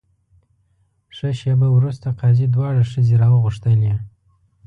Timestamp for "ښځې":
2.91-3.15